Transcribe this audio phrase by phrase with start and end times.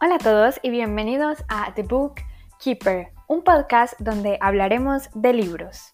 [0.00, 2.20] Hola a todos y bienvenidos a The Book
[2.62, 5.92] Keeper, un podcast donde hablaremos de libros.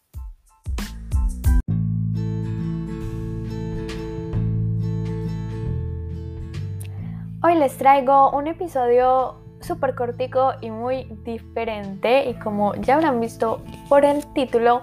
[7.43, 13.65] Hoy les traigo un episodio súper cortico y muy diferente y como ya habrán visto
[13.89, 14.83] por el título,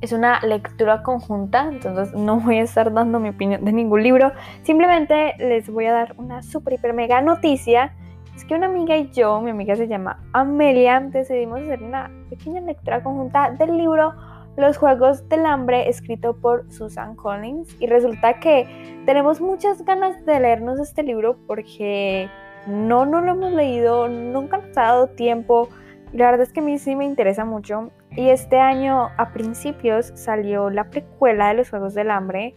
[0.00, 4.32] es una lectura conjunta, entonces no voy a estar dando mi opinión de ningún libro,
[4.62, 7.94] simplemente les voy a dar una super hiper mega noticia
[8.34, 12.60] es que una amiga y yo, mi amiga se llama Amelia, decidimos hacer una pequeña
[12.62, 14.14] lectura conjunta del libro
[14.56, 17.76] Los Juegos del Hambre, escrito por Susan Collins.
[17.78, 22.30] Y resulta que tenemos muchas ganas de leernos este libro porque
[22.66, 25.68] no, no lo hemos leído, nunca nos ha dado tiempo.
[26.12, 27.90] Y la verdad es que a mí sí me interesa mucho.
[28.12, 32.54] Y este año, a principios, salió la precuela de Los Juegos del Hambre.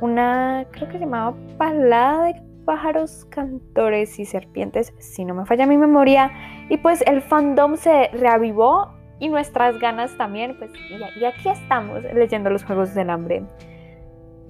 [0.00, 5.64] Una, creo que se llamaba Palada de pájaros, cantores y serpientes, si no me falla
[5.64, 6.30] mi memoria.
[6.68, 12.50] Y pues el fandom se reavivó y nuestras ganas también, pues y, aquí estamos leyendo
[12.50, 13.42] los Juegos del Hambre.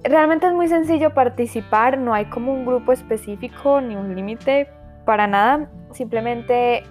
[0.03, 4.67] Realmente es muy sencillo participar, no hay como un grupo específico ni un límite
[5.05, 5.71] para nada.
[5.91, 6.83] Simplemente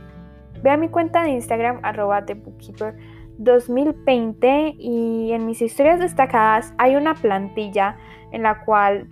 [0.63, 2.95] ve a mi cuenta de Instagram, arroba bookkeeper
[3.37, 7.99] 2020 y en mis historias destacadas hay una plantilla
[8.33, 9.09] en la cual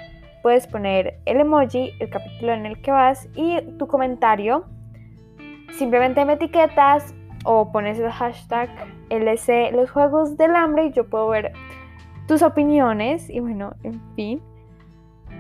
[0.47, 4.65] puedes poner el emoji, el capítulo en el que vas y tu comentario.
[5.73, 8.71] Simplemente me etiquetas o pones el hashtag
[9.11, 11.53] LC los juegos del hambre y yo puedo ver
[12.29, 14.41] tus opiniones y bueno, en fin.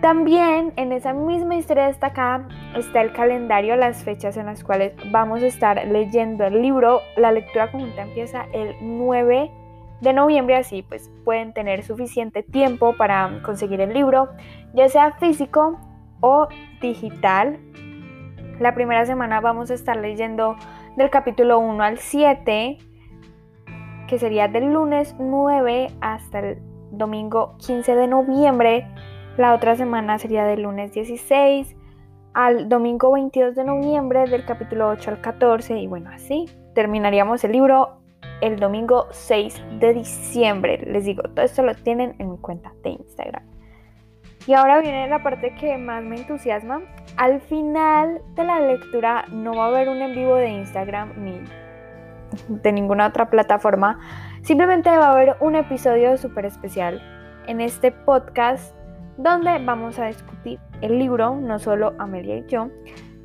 [0.00, 5.40] También en esa misma historia destacada está el calendario, las fechas en las cuales vamos
[5.40, 6.98] a estar leyendo el libro.
[7.16, 9.52] La lectura conjunta empieza el 9
[10.00, 14.28] de noviembre, así pues pueden tener suficiente tiempo para conseguir el libro,
[14.74, 15.78] ya sea físico
[16.20, 16.48] o
[16.80, 17.58] digital.
[18.60, 20.56] La primera semana vamos a estar leyendo
[20.96, 22.78] del capítulo 1 al 7,
[24.08, 26.58] que sería del lunes 9 hasta el
[26.90, 28.86] domingo 15 de noviembre.
[29.36, 31.76] La otra semana sería del lunes 16
[32.32, 37.52] al domingo 22 de noviembre, del capítulo 8 al 14, y bueno, así terminaríamos el
[37.52, 38.02] libro
[38.40, 40.78] el domingo 6 de diciembre.
[40.86, 43.42] Les digo, todo esto lo tienen en mi cuenta de Instagram.
[44.46, 46.80] Y ahora viene la parte que más me entusiasma.
[47.16, 51.40] Al final de la lectura no va a haber un en vivo de Instagram ni
[52.48, 53.98] de ninguna otra plataforma.
[54.42, 57.02] Simplemente va a haber un episodio súper especial
[57.48, 58.74] en este podcast
[59.16, 62.68] donde vamos a discutir el libro, no solo Amelia y yo,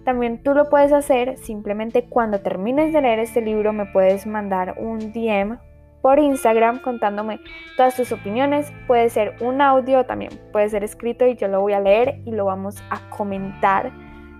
[0.03, 4.75] también tú lo puedes hacer simplemente cuando termines de leer este libro me puedes mandar
[4.77, 5.57] un DM
[6.01, 7.39] por Instagram contándome
[7.77, 8.71] todas tus opiniones.
[8.87, 12.31] Puede ser un audio, también puede ser escrito y yo lo voy a leer y
[12.31, 13.91] lo vamos a comentar.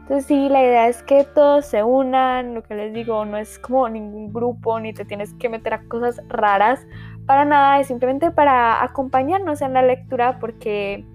[0.02, 3.60] Entonces sí, la idea es que todos se unan, lo que les digo, no es
[3.60, 6.86] como ningún grupo, ni te tienes que meter a cosas raras,
[7.26, 11.06] para nada, es simplemente para acompañarnos en la lectura porque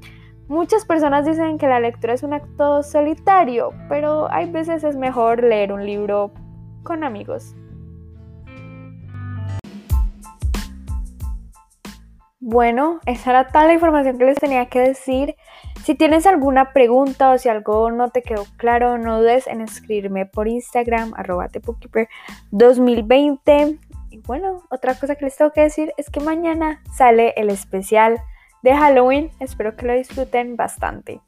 [0.48, 5.42] Muchas personas dicen que la lectura es un acto solitario, pero hay veces es mejor
[5.42, 6.30] leer un libro
[6.84, 7.56] con amigos.
[12.38, 15.34] Bueno, esa era toda la información que les tenía que decir.
[15.82, 20.26] Si tienes alguna pregunta o si algo no te quedó claro, no dudes en escribirme
[20.26, 21.48] por Instagram, arroba
[22.52, 23.78] 2020.
[24.10, 28.20] Y bueno, otra cosa que les tengo que decir es que mañana sale el especial
[28.66, 29.31] de Halloween.
[29.38, 31.21] Espero que lo disfruten bastante.